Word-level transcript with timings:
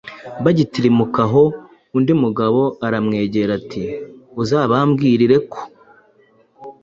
Bagitirimuka 0.43 1.21
aho, 1.27 1.43
undi 1.97 2.13
mugabo 2.23 2.61
aramwegera 2.85 3.51
ati: 3.59 3.83
“Uzababwire 4.41 5.37
ko 5.51 5.61